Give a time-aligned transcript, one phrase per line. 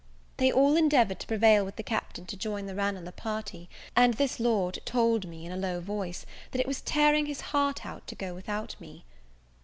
[0.37, 4.39] They all endeavoured to prevail with the Captain to join the Ranelagh party; and this
[4.39, 8.15] lord told me, in a low voice, that it was tearing his heart out to
[8.15, 9.05] go without me.